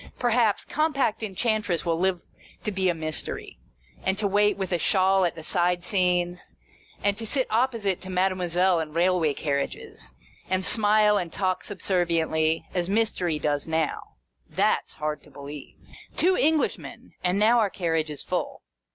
[0.17, 2.21] Perhaps, Compact Enchantress will live
[2.63, 3.59] to be a Mystery,
[4.01, 6.47] and to wait with a shawl at the side scenes,
[7.03, 10.15] and to sit opposite to Made moiselle in railway carriages,
[10.49, 13.99] and smile and talk subserviently, as Mystery does now.
[14.49, 15.75] That 's hard to believe!
[16.17, 18.63] Two Englishmen, and now our carriage is full.